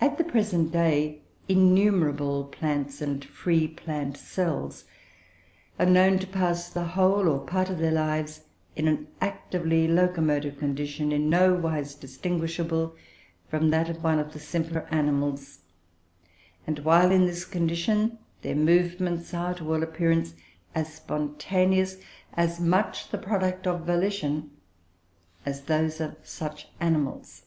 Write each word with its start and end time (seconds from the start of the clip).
At 0.00 0.18
the 0.18 0.24
present 0.24 0.72
day, 0.72 1.20
innumerable 1.48 2.42
plants 2.46 3.00
and 3.00 3.24
free 3.24 3.68
plant 3.68 4.16
cells 4.16 4.82
are 5.78 5.86
known 5.86 6.18
to 6.18 6.26
pass 6.26 6.68
the 6.68 6.82
whole 6.82 7.28
or 7.28 7.46
part 7.46 7.70
of 7.70 7.78
their 7.78 7.92
lives 7.92 8.40
in 8.74 8.88
an 8.88 9.06
actively 9.20 9.86
locomotive 9.86 10.58
condition, 10.58 11.12
in 11.12 11.30
no 11.30 11.54
wise 11.54 11.94
distinguishable 11.94 12.96
from 13.48 13.70
that 13.70 13.88
of 13.88 14.02
one 14.02 14.18
of 14.18 14.32
the 14.32 14.40
simpler 14.40 14.88
animals; 14.90 15.60
and, 16.66 16.80
while 16.80 17.12
in 17.12 17.24
this 17.24 17.44
condition, 17.44 18.18
their 18.42 18.56
movements 18.56 19.32
are, 19.32 19.54
to 19.54 19.72
all 19.72 19.84
appearance, 19.84 20.34
as 20.74 20.92
spontaneous 20.94 21.98
as 22.34 22.58
much 22.58 23.10
the 23.10 23.18
product 23.18 23.68
of 23.68 23.86
volition 23.86 24.50
as 25.46 25.62
those 25.66 26.00
of 26.00 26.16
such 26.24 26.66
animals. 26.80 27.44